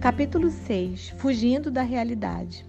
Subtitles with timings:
[0.00, 2.64] Capítulo 6 Fugindo da realidade.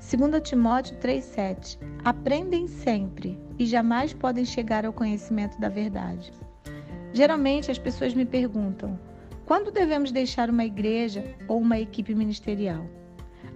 [0.00, 6.30] 2 Timóteo 3,7 Aprendem sempre e jamais podem chegar ao conhecimento da verdade.
[7.14, 9.00] Geralmente as pessoas me perguntam:
[9.46, 12.84] quando devemos deixar uma igreja ou uma equipe ministerial?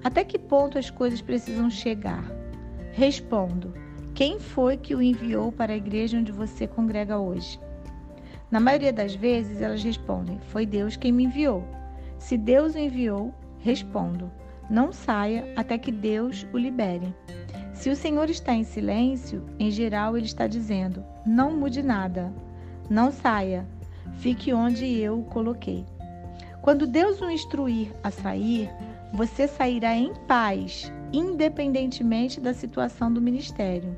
[0.02, 2.24] Até que ponto as coisas precisam chegar?
[2.92, 3.74] Respondo:
[4.14, 7.60] quem foi que o enviou para a igreja onde você congrega hoje?
[8.50, 11.81] Na maioria das vezes elas respondem: foi Deus quem me enviou.
[12.22, 14.30] Se Deus o enviou, respondo:
[14.70, 17.12] não saia até que Deus o libere.
[17.74, 22.32] Se o Senhor está em silêncio, em geral ele está dizendo: não mude nada,
[22.88, 23.66] não saia,
[24.18, 25.84] fique onde eu o coloquei.
[26.62, 28.70] Quando Deus o instruir a sair,
[29.12, 33.96] você sairá em paz, independentemente da situação do ministério.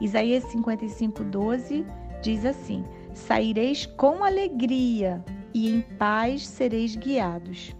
[0.00, 1.86] Isaías 55:12
[2.20, 7.74] diz assim: Saireis com alegria e em paz sereis guiados.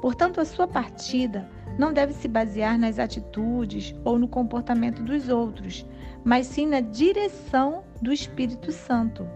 [0.00, 1.48] Portanto, a sua partida
[1.78, 5.86] não deve se basear nas atitudes ou no comportamento dos outros,
[6.24, 9.26] mas sim na direção do Espírito Santo.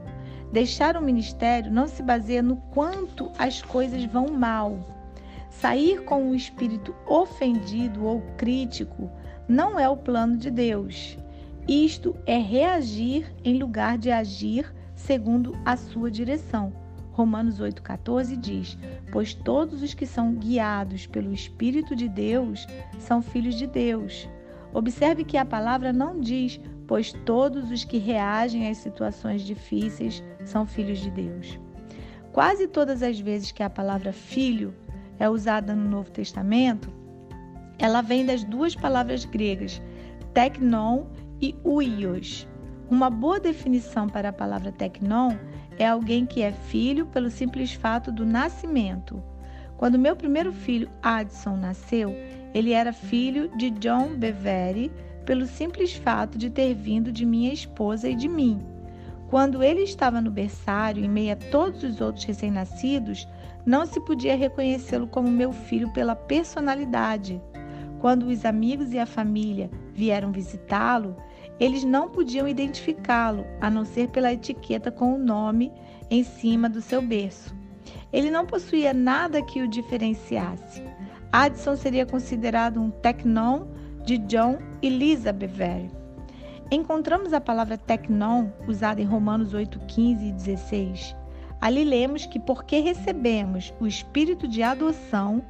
[0.53, 4.79] Deixar o ministério não se baseia no quanto as coisas vão mal.
[5.49, 9.11] Sair com o espírito ofendido ou crítico
[9.49, 11.19] não é o plano de Deus.
[11.69, 16.73] Isto é reagir em lugar de agir segundo a sua direção.
[17.21, 18.79] Romanos 8,14 diz:
[19.13, 22.67] Pois todos os que são guiados pelo Espírito de Deus
[22.99, 24.27] são filhos de Deus.
[24.73, 30.65] Observe que a palavra não diz, pois todos os que reagem às situações difíceis são
[30.65, 31.61] filhos de Deus.
[32.33, 34.75] Quase todas as vezes que a palavra filho
[35.19, 36.91] é usada no Novo Testamento,
[37.79, 39.83] ela vem das duas palavras gregas,
[40.33, 41.05] teknon
[41.39, 42.49] e uios.
[42.89, 45.37] Uma boa definição para a palavra teknon
[45.83, 49.23] é alguém que é filho pelo simples fato do nascimento.
[49.79, 52.15] Quando meu primeiro filho, Addison, nasceu,
[52.53, 54.93] ele era filho de John Bevere
[55.25, 58.61] pelo simples fato de ter vindo de minha esposa e de mim.
[59.31, 63.27] Quando ele estava no berçário, em meio a todos os outros recém-nascidos,
[63.65, 67.41] não se podia reconhecê-lo como meu filho pela personalidade.
[68.01, 71.17] Quando os amigos e a família vieram visitá-lo,
[71.61, 75.71] eles não podiam identificá-lo, a não ser pela etiqueta com o nome
[76.11, 77.55] em cima do seu berço.
[78.11, 80.83] Ele não possuía nada que o diferenciasse.
[81.31, 83.67] Addison seria considerado um tecnon
[84.05, 85.91] de John e Lisa Bevere.
[86.71, 91.15] Encontramos a palavra tecnon usada em Romanos 8, 15 e 16.
[91.61, 95.45] Ali lemos que porque recebemos o espírito de adoção,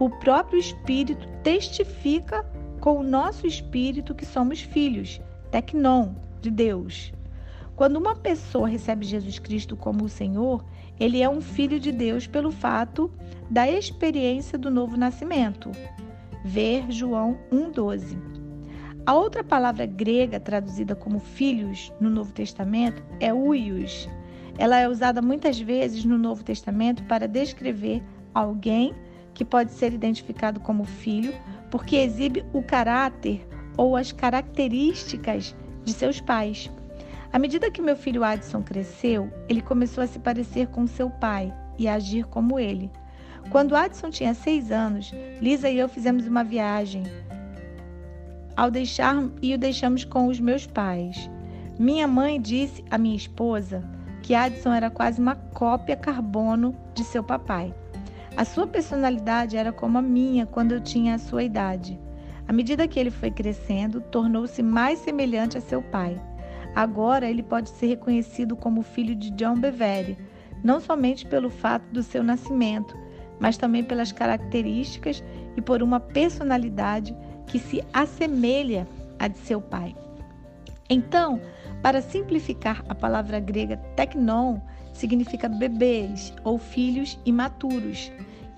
[0.00, 2.44] o próprio espírito testifica
[2.80, 5.20] com o nosso espírito que somos filhos
[5.52, 7.12] tecnon, de Deus.
[7.76, 10.64] Quando uma pessoa recebe Jesus Cristo como o Senhor,
[10.98, 13.12] ele é um filho de Deus pelo fato
[13.50, 15.70] da experiência do novo nascimento.
[16.42, 18.16] Ver João 1,12.
[19.04, 24.08] A outra palavra grega traduzida como filhos no Novo Testamento é uios.
[24.56, 28.02] Ela é usada muitas vezes no Novo Testamento para descrever
[28.32, 28.94] alguém
[29.34, 31.34] que pode ser identificado como filho,
[31.70, 33.46] porque exibe o caráter
[33.76, 36.70] ou as características de seus pais.
[37.32, 41.52] À medida que meu filho Addison cresceu, ele começou a se parecer com seu pai
[41.78, 42.90] e a agir como ele.
[43.50, 47.02] Quando Addison tinha seis anos, Lisa e eu fizemos uma viagem
[48.56, 51.30] ao deixar e o deixamos com os meus pais.
[51.78, 53.82] Minha mãe disse à minha esposa
[54.22, 57.74] que Addison era quase uma cópia carbono de seu papai.
[58.36, 61.98] A sua personalidade era como a minha quando eu tinha a sua idade.
[62.46, 66.20] À medida que ele foi crescendo, tornou-se mais semelhante a seu pai.
[66.74, 70.18] Agora ele pode ser reconhecido como filho de John Bevere,
[70.64, 72.96] não somente pelo fato do seu nascimento,
[73.38, 75.22] mas também pelas características
[75.56, 77.14] e por uma personalidade
[77.46, 78.86] que se assemelha
[79.18, 79.94] à de seu pai.
[80.88, 81.40] Então,
[81.82, 84.58] para simplificar, a palavra grega teknon
[84.92, 88.12] significa bebês ou filhos imaturos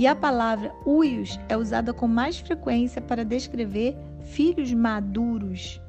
[0.04, 5.80] e a palavra uios é usada com mais frequência para descrever filhos maduros.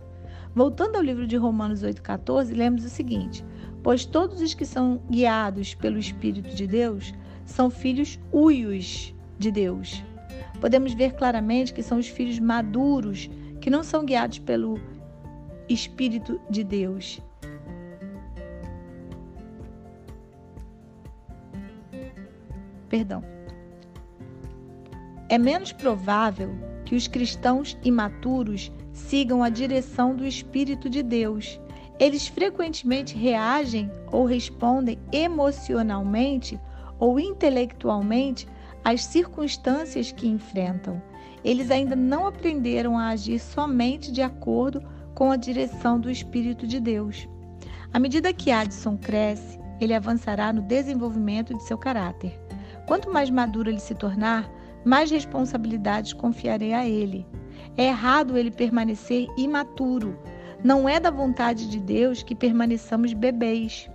[0.55, 3.43] Voltando ao livro de Romanos 8,14, lemos o seguinte:
[3.83, 7.13] Pois todos os que são guiados pelo Espírito de Deus
[7.43, 10.01] são filhos uios de Deus.
[10.61, 13.29] Podemos ver claramente que são os filhos maduros
[13.59, 14.79] que não são guiados pelo
[15.67, 17.19] Espírito de Deus.
[22.87, 23.34] Perdão.
[25.27, 26.55] É menos provável
[26.85, 31.59] que os cristãos imaturos sigam a direção do Espírito de Deus.
[31.99, 36.59] Eles frequentemente reagem ou respondem emocionalmente
[36.99, 38.47] ou intelectualmente
[38.83, 41.01] às circunstâncias que enfrentam.
[41.43, 44.81] Eles ainda não aprenderam a agir somente de acordo
[45.15, 47.27] com a direção do Espírito de Deus.
[47.91, 52.39] À medida que Addison cresce, ele avançará no desenvolvimento de seu caráter.
[52.85, 54.49] Quanto mais maduro ele se tornar,
[54.85, 57.25] mais responsabilidades confiarei a ele.
[57.75, 60.17] É errado ele permanecer imaturo.
[60.63, 63.89] Não é da vontade de Deus que permaneçamos bebês.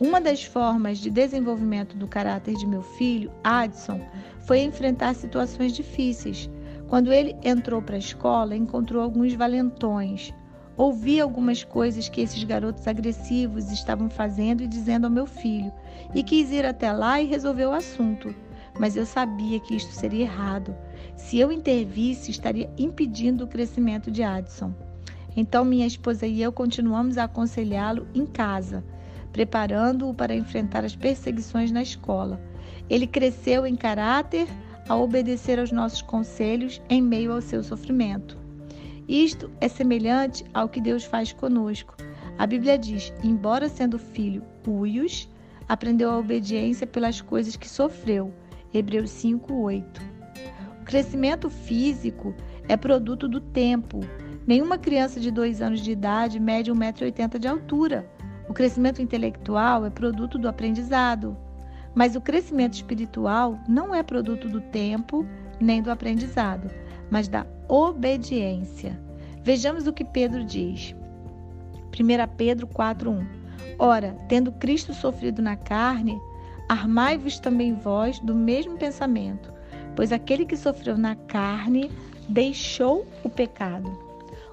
[0.00, 4.00] Uma das formas de desenvolvimento do caráter de meu filho, Addison,
[4.46, 6.48] foi enfrentar situações difíceis.
[6.86, 10.32] Quando ele entrou para a escola, encontrou alguns valentões.
[10.76, 15.72] Ouvi algumas coisas que esses garotos agressivos estavam fazendo e dizendo ao meu filho,
[16.14, 18.32] e quis ir até lá e resolver o assunto.
[18.78, 20.74] Mas eu sabia que isto seria errado.
[21.16, 24.72] Se eu intervisse, estaria impedindo o crescimento de Addison.
[25.36, 28.84] Então, minha esposa e eu continuamos a aconselhá-lo em casa,
[29.32, 32.40] preparando-o para enfrentar as perseguições na escola.
[32.88, 34.48] Ele cresceu em caráter
[34.88, 38.38] a obedecer aos nossos conselhos em meio ao seu sofrimento.
[39.06, 41.94] Isto é semelhante ao que Deus faz conosco.
[42.38, 45.28] A Bíblia diz: embora sendo filho uios,
[45.68, 48.32] aprendeu a obediência pelas coisas que sofreu.
[48.72, 50.00] Hebreus 5:8.
[50.80, 52.34] O crescimento físico
[52.68, 54.00] é produto do tempo.
[54.46, 58.08] Nenhuma criança de dois anos de idade mede 1,80m de altura.
[58.48, 61.36] O crescimento intelectual é produto do aprendizado.
[61.94, 65.26] Mas o crescimento espiritual não é produto do tempo
[65.60, 66.70] nem do aprendizado,
[67.10, 68.98] mas da obediência.
[69.42, 70.94] Vejamos o que Pedro diz.
[71.92, 73.26] 1 Pedro 4:1.
[73.78, 76.18] Ora, tendo Cristo sofrido na carne,
[76.68, 79.52] armai-vos também vós do mesmo pensamento,
[79.96, 81.90] pois aquele que sofreu na carne
[82.28, 83.90] deixou o pecado.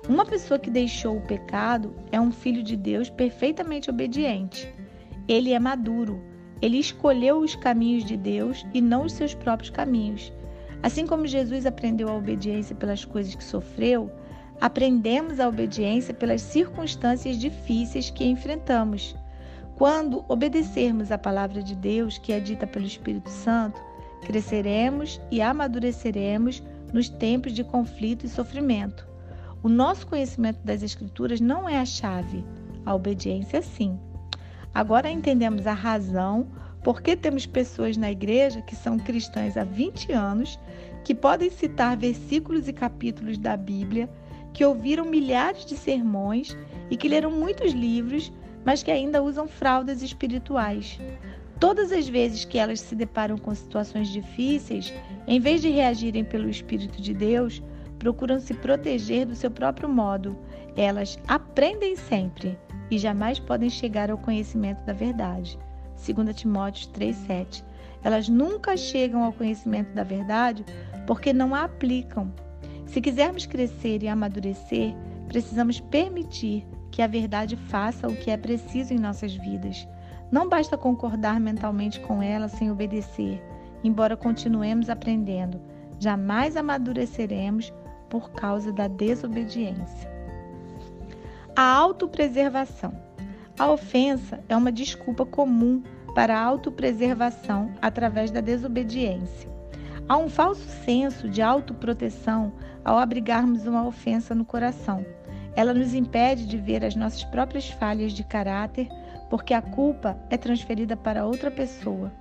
[0.07, 4.73] Uma pessoa que deixou o pecado é um filho de Deus perfeitamente obediente.
[5.27, 6.21] Ele é maduro
[6.61, 10.31] ele escolheu os caminhos de Deus e não os seus próprios caminhos.
[10.81, 14.09] Assim como Jesus aprendeu a obediência pelas coisas que sofreu,
[14.61, 19.15] aprendemos a obediência pelas circunstâncias difíceis que enfrentamos.
[19.75, 23.81] Quando obedecermos a palavra de Deus, que é dita pelo Espírito Santo,
[24.21, 26.63] cresceremos e amadureceremos
[26.93, 29.05] nos tempos de conflito e sofrimento.
[29.61, 32.45] O nosso conhecimento das Escrituras não é a chave,
[32.85, 33.99] a obediência sim.
[34.73, 36.47] Agora entendemos a razão
[36.81, 40.57] por que temos pessoas na igreja que são cristãs há 20 anos,
[41.03, 44.09] que podem citar versículos e capítulos da Bíblia,
[44.53, 46.55] que ouviram milhares de sermões
[46.89, 48.31] e que leram muitos livros,
[48.65, 50.99] mas que ainda usam fraldas espirituais.
[51.59, 54.93] Todas as vezes que elas se deparam com situações difíceis,
[55.25, 57.63] em vez de reagirem pelo Espírito de Deus,
[57.97, 60.37] procuram se proteger do seu próprio modo.
[60.75, 62.57] Elas aprendem sempre
[62.91, 65.57] e jamais podem chegar ao conhecimento da verdade.
[65.95, 67.63] 2 Timóteo 3,7.
[68.03, 70.65] Elas nunca chegam ao conhecimento da verdade
[71.07, 72.33] porque não a aplicam.
[72.85, 74.93] Se quisermos crescer e amadurecer,
[75.27, 79.85] precisamos permitir que a verdade faça o que é preciso em nossas vidas.
[80.31, 83.43] Não basta concordar mentalmente com ela sem obedecer,
[83.83, 85.59] embora continuemos aprendendo.
[85.99, 87.73] Jamais amadureceremos
[88.09, 90.09] por causa da desobediência.
[91.53, 92.93] A autopreservação.
[93.59, 95.83] A ofensa é uma desculpa comum
[96.15, 99.49] para a autopreservação através da desobediência.
[100.07, 102.53] Há um falso senso de autoproteção
[102.85, 105.05] ao abrigarmos uma ofensa no coração.
[105.55, 108.89] Ela nos impede de ver as nossas próprias falhas de caráter,
[109.29, 112.11] porque a culpa é transferida para outra pessoa.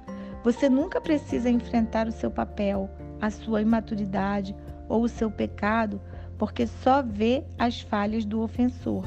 [0.43, 2.89] Você nunca precisa enfrentar o seu papel,
[3.21, 4.55] a sua imaturidade
[4.89, 6.01] ou o seu pecado,
[6.39, 9.05] porque só vê as falhas do ofensor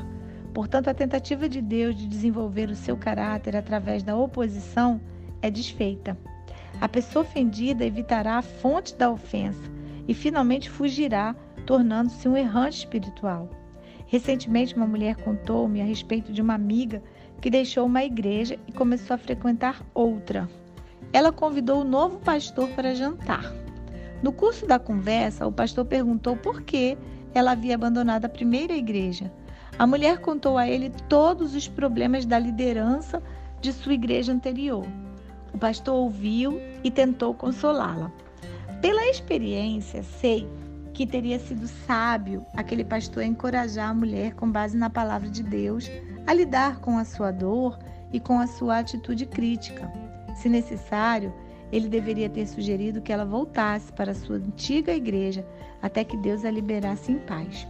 [0.57, 4.99] Portanto, a tentativa de Deus de desenvolver o seu caráter através da oposição
[5.39, 6.17] é desfeita.
[6.81, 9.61] A pessoa ofendida evitará a fonte da ofensa
[10.07, 13.51] e finalmente fugirá, tornando-se um errante espiritual.
[14.07, 17.03] Recentemente, uma mulher contou-me a respeito de uma amiga
[17.41, 20.49] que deixou uma igreja e começou a frequentar outra.
[21.11, 23.53] Ela convidou o novo pastor para jantar.
[24.23, 26.97] No curso da conversa, o pastor perguntou por que
[27.33, 29.31] ela havia abandonado a primeira igreja.
[29.77, 33.21] A mulher contou a ele todos os problemas da liderança
[33.61, 34.85] de sua igreja anterior.
[35.53, 38.11] O pastor ouviu e tentou consolá-la.
[38.81, 40.47] Pela experiência, sei
[40.97, 45.87] que teria sido sábio aquele pastor encorajar a mulher, com base na palavra de Deus,
[46.25, 47.77] a lidar com a sua dor
[48.11, 49.93] e com a sua atitude crítica.
[50.37, 51.31] Se necessário,
[51.71, 55.45] ele deveria ter sugerido que ela voltasse para a sua antiga igreja
[55.83, 57.67] até que Deus a liberasse em paz.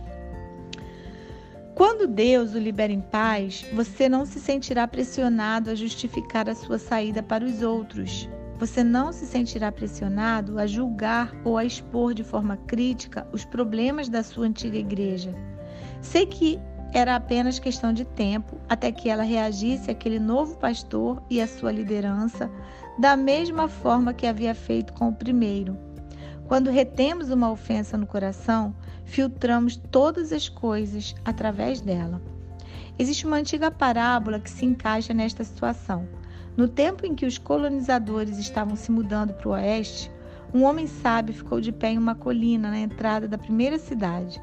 [1.75, 6.79] Quando Deus o libera em paz, você não se sentirá pressionado a justificar a sua
[6.79, 8.29] saída para os outros.
[8.59, 14.09] Você não se sentirá pressionado a julgar ou a expor de forma crítica os problemas
[14.09, 15.33] da sua antiga igreja.
[16.01, 16.59] Sei que
[16.93, 21.71] era apenas questão de tempo até que ela reagisse àquele novo pastor e à sua
[21.71, 22.49] liderança
[22.97, 25.77] da mesma forma que havia feito com o primeiro.
[26.47, 28.73] Quando retemos uma ofensa no coração,
[29.03, 32.21] filtramos todas as coisas através dela.
[32.97, 36.07] Existe uma antiga parábola que se encaixa nesta situação.
[36.57, 40.11] No tempo em que os colonizadores estavam se mudando para o oeste,
[40.51, 44.41] um homem sábio ficou de pé em uma colina na entrada da primeira cidade.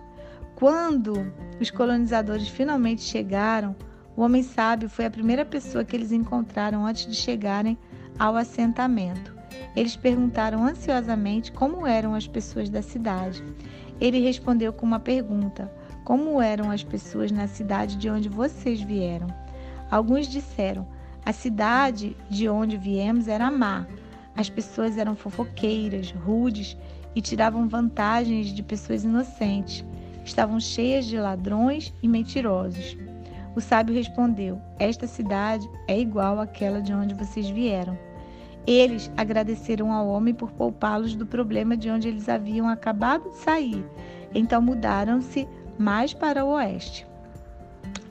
[0.54, 3.74] Quando os colonizadores finalmente chegaram,
[4.16, 7.76] o homem sábio foi a primeira pessoa que eles encontraram antes de chegarem
[8.16, 9.34] ao assentamento.
[9.74, 13.42] Eles perguntaram ansiosamente como eram as pessoas da cidade.
[14.00, 15.68] Ele respondeu com uma pergunta:
[16.04, 19.26] Como eram as pessoas na cidade de onde vocês vieram?
[19.90, 20.86] Alguns disseram:
[21.26, 23.86] A cidade de onde viemos era má.
[24.36, 26.76] As pessoas eram fofoqueiras, rudes
[27.14, 29.84] e tiravam vantagens de pessoas inocentes.
[30.22, 32.96] Estavam cheias de ladrões e mentirosos.
[33.56, 37.96] O sábio respondeu: Esta cidade é igual àquela de onde vocês vieram.
[38.66, 43.84] Eles agradeceram ao homem por poupá-los do problema de onde eles haviam acabado de sair.
[44.34, 47.06] Então mudaram-se mais para o oeste.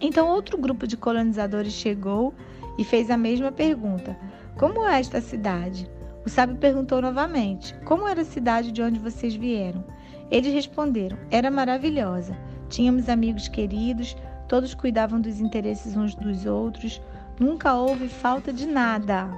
[0.02, 2.34] Então outro grupo de colonizadores chegou
[2.78, 4.18] e fez a mesma pergunta:
[4.58, 5.90] Como é esta cidade?
[6.26, 9.84] O sábio perguntou novamente: Como era a cidade de onde vocês vieram?
[10.32, 12.38] Eles responderam: Era maravilhosa.
[12.70, 14.16] Tínhamos amigos queridos,
[14.48, 17.02] todos cuidavam dos interesses uns dos outros,
[17.40, 19.30] nunca houve falta de nada.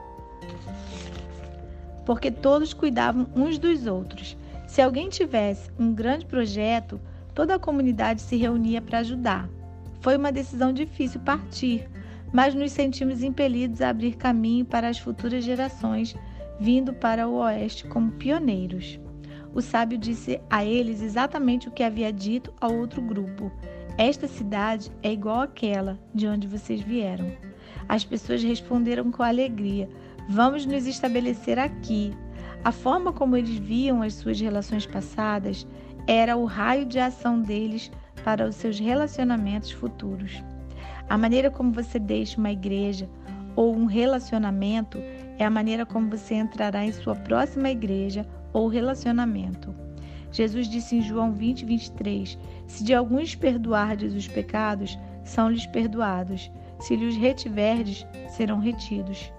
[2.05, 4.37] Porque todos cuidavam uns dos outros.
[4.67, 6.99] Se alguém tivesse um grande projeto,
[7.33, 9.49] toda a comunidade se reunia para ajudar.
[10.01, 11.89] Foi uma decisão difícil partir,
[12.35, 16.13] mas nos sentimos impelidos a abrir caminho para as futuras gerações,
[16.59, 18.99] vindo para o oeste como pioneiros.
[19.53, 23.49] O sábio disse a eles exatamente o que havia dito ao outro grupo.
[23.97, 27.31] Esta cidade é igual àquela de onde vocês vieram.
[27.87, 29.87] As pessoas responderam com alegria:
[30.27, 32.11] Vamos nos estabelecer aqui.
[32.65, 35.65] A forma como eles viam as suas relações passadas
[36.05, 37.89] era o raio de ação deles
[38.25, 40.43] para os seus relacionamentos futuros.
[41.09, 43.09] A maneira como você deixa uma igreja
[43.55, 44.97] ou um relacionamento
[45.37, 49.73] é a maneira como você entrará em sua próxima igreja ou relacionamento.
[50.31, 52.37] Jesus disse em João 20, 23:
[52.67, 56.51] Se de alguns perdoardes os pecados, são-lhes perdoados.
[56.79, 59.31] Se lhes retiverdes, serão retidos.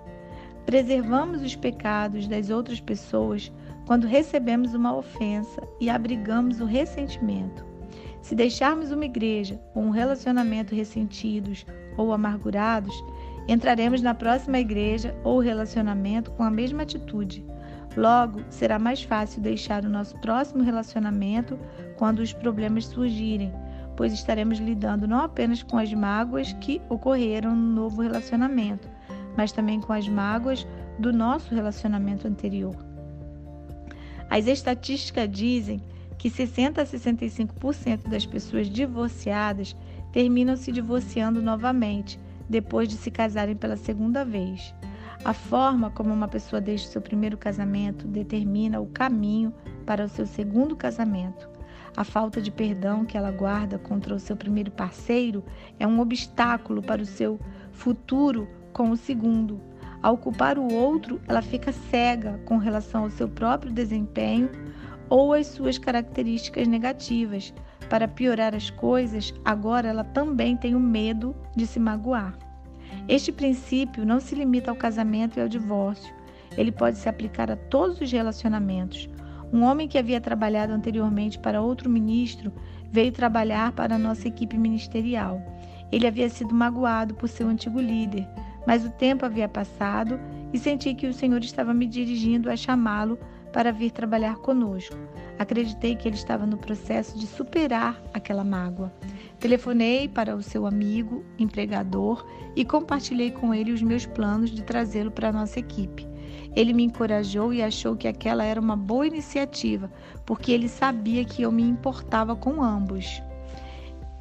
[0.65, 3.53] Preservamos os pecados das outras pessoas
[3.87, 7.66] quando recebemos uma ofensa e abrigamos o ressentimento.
[8.27, 11.65] Se deixarmos uma igreja ou um relacionamento ressentidos
[11.97, 12.93] ou amargurados,
[13.47, 17.45] entraremos na próxima igreja ou relacionamento com a mesma atitude
[17.97, 21.59] Logo, será mais fácil deixar o nosso próximo relacionamento
[21.97, 23.51] quando os problemas surgirem,
[23.97, 28.87] pois estaremos lidando não apenas com as mágoas que ocorreram no novo relacionamento,
[29.35, 30.67] mas também com as mágoas
[30.99, 32.77] do nosso relacionamento anterior.
[34.29, 35.81] As estatísticas dizem
[36.19, 39.77] que 60 a 65% das pessoas divorciadas
[40.13, 42.19] terminam se divorciando novamente
[42.49, 44.75] depois de se casarem pela segunda vez.
[45.25, 49.53] A forma como uma pessoa deixa o seu primeiro casamento determina o caminho
[49.85, 51.49] para o seu segundo casamento.
[51.97, 55.43] A falta de perdão que ela guarda contra o seu primeiro parceiro
[55.79, 57.41] é um obstáculo para o seu
[57.73, 59.61] futuro com o segundo.
[60.03, 64.51] Ao culpar o outro, ela fica cega com relação ao seu próprio desempenho
[65.09, 67.53] ou às suas características negativas.
[67.89, 72.37] Para piorar as coisas, agora ela também tem o medo de se magoar.
[73.09, 76.15] Este princípio não se limita ao casamento e ao divórcio.
[76.57, 79.09] Ele pode se aplicar a todos os relacionamentos.
[79.53, 82.53] Um homem que havia trabalhado anteriormente para outro ministro
[82.91, 85.41] veio trabalhar para a nossa equipe ministerial.
[85.93, 88.27] Ele havia sido magoado por seu antigo líder,
[88.67, 90.19] mas o tempo havia passado
[90.53, 93.19] e senti que o Senhor estava me dirigindo a chamá-lo
[93.53, 94.97] para vir trabalhar conosco.
[95.39, 98.93] Acreditei que ele estava no processo de superar aquela mágoa.
[99.39, 105.11] Telefonei para o seu amigo, empregador, e compartilhei com ele os meus planos de trazê-lo
[105.11, 106.07] para a nossa equipe.
[106.55, 109.93] Ele me encorajou e achou que aquela era uma boa iniciativa,
[110.25, 113.23] porque ele sabia que eu me importava com ambos.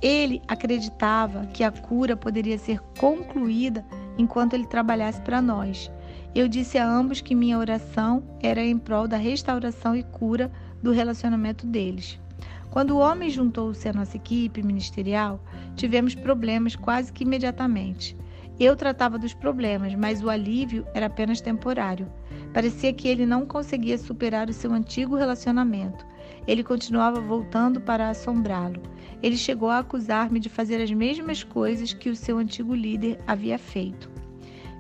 [0.02, 3.86] Ele acreditava que a cura poderia ser concluída
[4.18, 5.90] enquanto ele trabalhasse para nós.
[6.36, 10.52] Eu disse a ambos que minha oração era em prol da restauração e cura
[10.84, 12.20] do relacionamento deles.
[12.70, 15.42] Quando o homem juntou-se à nossa equipe ministerial,
[15.78, 18.18] tivemos problemas quase que imediatamente.
[18.60, 22.12] Eu tratava dos problemas, mas o alívio era apenas temporário.
[22.54, 26.06] Parecia que ele não conseguia superar o seu antigo relacionamento.
[26.46, 28.82] Ele continuava voltando para assombrá-lo.
[29.24, 33.58] Ele chegou a acusar-me de fazer as mesmas coisas que o seu antigo líder havia
[33.58, 34.15] feito.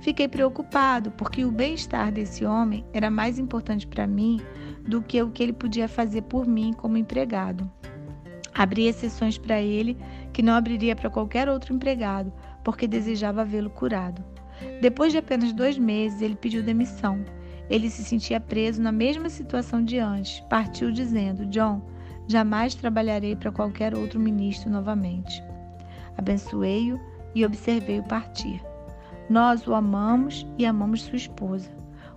[0.06, 4.40] Fiquei preocupado, porque o bem-estar desse homem era mais importante para mim
[4.88, 7.68] do que o que ele podia fazer por mim como empregado.
[8.54, 9.98] Abri exceções para ele
[10.32, 12.32] que não abriria para qualquer outro empregado,
[12.64, 14.24] porque desejava vê-lo curado.
[14.80, 17.26] Depois de apenas dois meses, ele pediu demissão.
[17.68, 20.40] Ele se sentia preso na mesma situação de antes.
[20.42, 21.82] Partiu dizendo: John,
[22.28, 25.44] jamais trabalharei para qualquer outro ministro novamente.
[26.16, 27.02] Abençoei-o
[27.34, 28.62] e observei-o partir.
[29.30, 31.70] Nós o amamos e amamos sua esposa.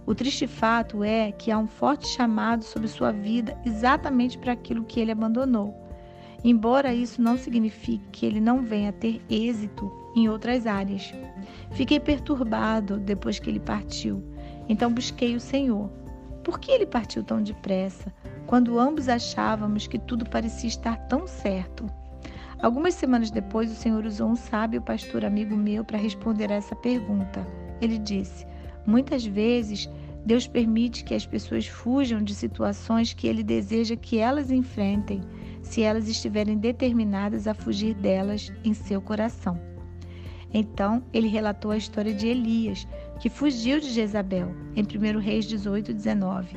[0.04, 4.84] O triste fato é que há um forte chamado sobre sua vida exatamente para aquilo
[4.84, 5.74] que ele abandonou.
[6.44, 11.12] Embora isso não signifique que ele não venha ter êxito em outras áreas.
[11.72, 14.22] Fiquei perturbado depois que ele partiu,
[14.68, 15.90] então busquei o Senhor.
[16.44, 18.12] Por que ele partiu tão depressa,
[18.46, 21.86] quando ambos achávamos que tudo parecia estar tão certo?
[22.60, 26.74] Algumas semanas depois, o Senhor usou um sábio pastor amigo meu para responder a essa
[26.74, 27.46] pergunta.
[27.80, 28.44] Ele disse:
[28.84, 29.88] Muitas vezes,
[30.26, 35.20] Deus permite que as pessoas fujam de situações que Ele deseja que elas enfrentem,
[35.62, 39.60] se elas estiverem determinadas a fugir delas em seu coração.
[40.52, 42.88] Então, ele relatou a história de Elias,
[43.20, 46.56] que fugiu de Jezabel, em 1 Reis 18, 19.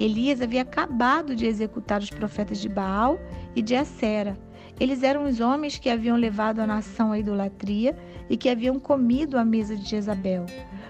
[0.00, 3.16] Elias havia acabado de executar os profetas de Baal
[3.54, 4.36] e de Acera
[4.80, 7.96] eles eram os homens que haviam levado a nação à idolatria
[8.30, 10.46] e que haviam comido à mesa de Jezabel.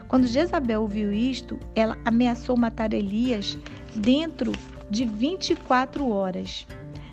[0.09, 3.59] Quando Jezabel ouviu isto, ela ameaçou matar Elias
[3.95, 4.52] dentro
[4.90, 6.66] de 24 horas.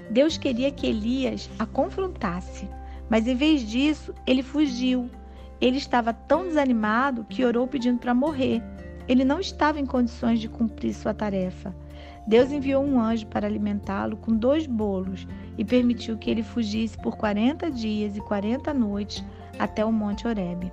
[0.09, 2.69] Deus queria que Elias a confrontasse,
[3.09, 5.09] mas em vez disso, ele fugiu.
[5.61, 8.61] Ele estava tão desanimado que orou pedindo para morrer.
[9.07, 11.73] Ele não estava em condições de cumprir sua tarefa.
[12.27, 17.15] Deus enviou um anjo para alimentá-lo com dois bolos e permitiu que ele fugisse por
[17.17, 19.23] 40 dias e 40 noites
[19.59, 20.71] até o Monte Horebe.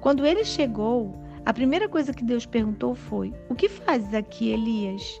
[0.00, 1.14] Quando ele chegou,
[1.46, 5.20] a primeira coisa que Deus perguntou foi: O que fazes aqui, Elias?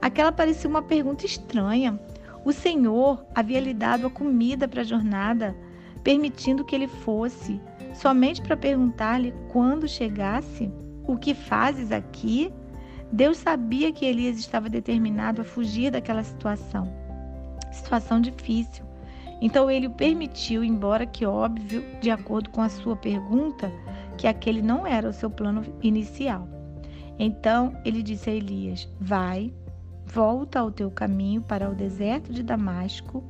[0.00, 2.00] Aquela parecia uma pergunta estranha.
[2.44, 5.56] O Senhor havia lhe dado a comida para a jornada,
[6.02, 7.60] permitindo que ele fosse,
[7.94, 10.70] somente para perguntar-lhe quando chegasse:
[11.04, 12.52] O que fazes aqui?
[13.12, 16.90] Deus sabia que Elias estava determinado a fugir daquela situação,
[17.70, 18.86] situação difícil.
[19.38, 23.70] Então ele o permitiu, embora que óbvio, de acordo com a sua pergunta,
[24.16, 26.48] que aquele não era o seu plano inicial.
[27.18, 29.52] Então ele disse a Elias: Vai,
[30.06, 33.22] volta ao teu caminho para o deserto de Damasco,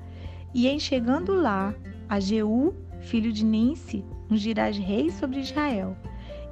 [0.54, 1.74] e em chegando lá,
[2.08, 5.96] a Jeú, filho de Ninsi, ungirás rei sobre Israel.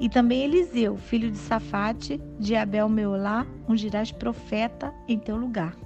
[0.00, 5.76] E também Eliseu, filho de Safate, de Abel Meolá, ungirás profeta em teu lugar.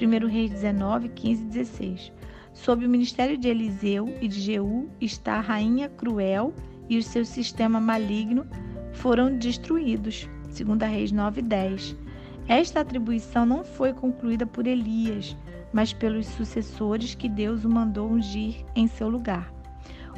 [0.00, 2.12] 1 Reis 19, 15 e 16.
[2.54, 6.54] Sob o ministério de Eliseu e de Jeú está a rainha cruel
[6.88, 8.46] e o seu sistema maligno
[8.92, 10.28] foram destruídos.
[10.56, 11.96] 2 Reis 9, 10.
[12.46, 15.36] Esta atribuição não foi concluída por Elias,
[15.72, 19.52] mas pelos sucessores que Deus o mandou ungir em seu lugar.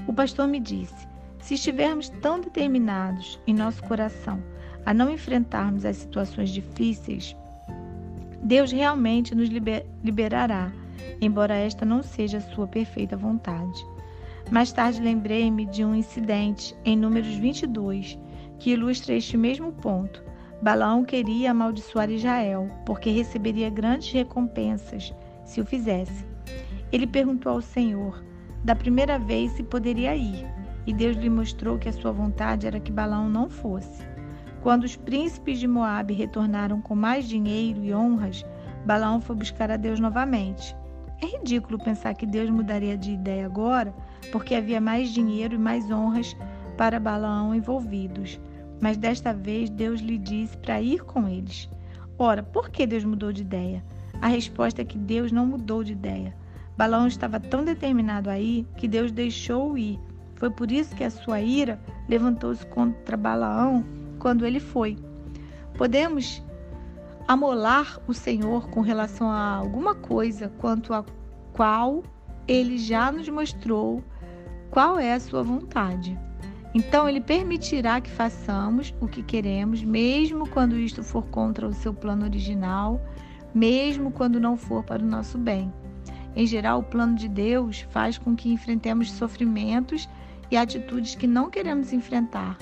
[0.06, 1.12] O pastor me disse:
[1.42, 4.40] se estivermos tão determinados em nosso coração
[4.87, 7.37] a não enfrentarmos as situações difíceis,
[8.42, 9.48] Deus realmente nos
[10.02, 10.72] liberará,
[11.20, 13.85] embora esta não seja a sua perfeita vontade.
[14.50, 18.18] Mais tarde lembrei-me de um incidente em Números 22
[18.59, 20.22] que ilustra este mesmo ponto.
[20.62, 25.12] Balaão queria amaldiçoar Israel, porque receberia grandes recompensas
[25.44, 26.24] se o fizesse.
[26.92, 28.22] Ele perguntou ao Senhor
[28.62, 30.46] da primeira vez se poderia ir,
[30.86, 34.06] e Deus lhe mostrou que a sua vontade era que Balaão não fosse.
[34.62, 38.44] Quando os príncipes de Moabe retornaram com mais dinheiro e honras,
[38.86, 40.76] Balaão foi buscar a Deus novamente.
[41.20, 43.94] É ridículo pensar que Deus mudaria de ideia agora,
[44.30, 46.36] porque havia mais dinheiro e mais honras
[46.76, 48.40] para Balaão envolvidos.
[48.80, 51.68] Mas desta vez Deus lhe disse para ir com eles.
[52.18, 53.84] Ora, por que Deus mudou de ideia?
[54.20, 56.34] A resposta é que Deus não mudou de ideia.
[56.76, 60.00] Balaão estava tão determinado a ir que Deus deixou-o ir
[60.42, 61.78] foi por isso que a sua ira
[62.09, 63.85] levantou-se contra Balaão
[64.18, 64.98] quando ele foi.
[65.78, 66.42] Podemos
[67.28, 71.05] amolar o Senhor com relação a alguma coisa quanto a
[71.52, 72.02] qual
[72.48, 74.02] ele já nos mostrou
[74.72, 76.18] qual é a sua vontade.
[76.74, 81.94] Então, ele permitirá que façamos o que queremos, mesmo quando isto for contra o seu
[81.94, 83.00] plano original,
[83.55, 85.72] mesmo quando não for para o nosso bem.
[86.35, 90.09] Em geral, o plano de Deus faz com que enfrentemos sofrimentos
[90.52, 92.58] e atitudes que não queremos enfrentar,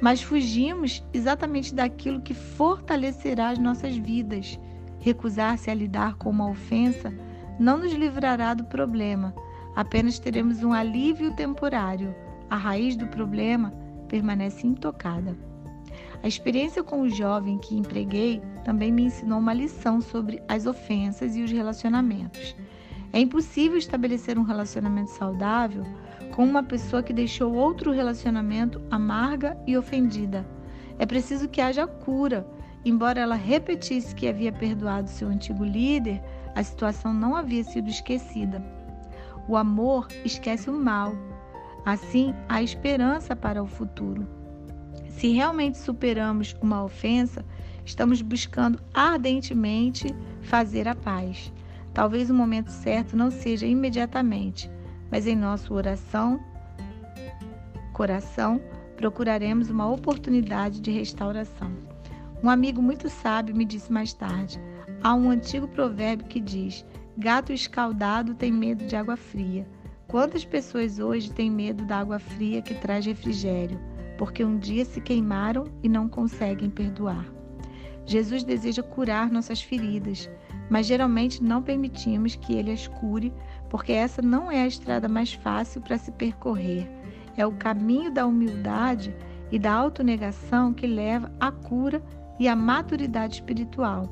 [0.00, 4.58] mas fugimos exatamente daquilo que fortalecerá as nossas vidas.
[5.00, 7.12] Recusar-se a lidar com uma ofensa
[7.60, 9.34] não nos livrará do problema,
[9.76, 12.14] apenas teremos um alívio temporário.
[12.48, 13.70] A raiz do problema
[14.08, 15.36] permanece intocada.
[16.22, 21.36] A experiência com o jovem que empreguei também me ensinou uma lição sobre as ofensas
[21.36, 22.56] e os relacionamentos.
[23.12, 25.84] É impossível estabelecer um relacionamento saudável
[26.34, 30.46] com uma pessoa que deixou outro relacionamento amarga e ofendida.
[30.98, 32.46] É preciso que haja cura.
[32.84, 36.22] Embora ela repetisse que havia perdoado seu antigo líder,
[36.54, 38.64] a situação não havia sido esquecida.
[39.48, 41.14] O amor esquece o mal.
[41.84, 44.26] Assim, há esperança para o futuro.
[45.08, 47.44] Se realmente superamos uma ofensa,
[47.84, 51.52] estamos buscando ardentemente fazer a paz.
[51.94, 54.70] Talvez o momento certo não seja imediatamente,
[55.10, 56.40] mas em nossa oração,
[57.92, 58.60] coração,
[58.96, 61.70] procuraremos uma oportunidade de restauração.
[62.42, 64.60] Um amigo muito sábio me disse mais tarde:
[65.02, 66.84] há um antigo provérbio que diz:
[67.16, 69.66] gato escaldado tem medo de água fria.
[70.08, 73.80] Quantas pessoas hoje têm medo da água fria que traz refrigério?
[74.16, 77.26] porque um dia se queimaram e não conseguem perdoar.
[78.04, 80.30] Jesus deseja curar nossas feridas,
[80.70, 83.32] mas geralmente não permitimos que Ele as cure,
[83.68, 86.88] porque essa não é a estrada mais fácil para se percorrer.
[87.36, 89.14] É o caminho da humildade
[89.50, 92.02] e da autonegação que leva à cura
[92.38, 94.08] e à maturidade espiritual.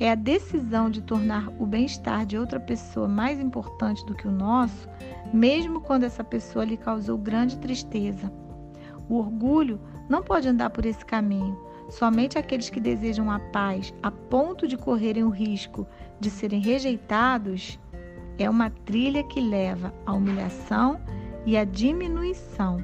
[0.00, 4.32] É a decisão de tornar o bem-estar de outra pessoa mais importante do que o
[4.32, 4.88] nosso,
[5.32, 8.32] mesmo quando essa pessoa lhe causou grande tristeza.
[9.08, 11.56] O orgulho não pode andar por esse caminho.
[11.90, 15.86] Somente aqueles que desejam a paz a ponto de correrem o risco
[16.18, 17.78] de serem rejeitados
[18.38, 21.00] é uma trilha que leva à humilhação
[21.46, 22.82] e à diminuição.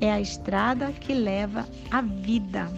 [0.00, 2.68] É a estrada que leva à vida.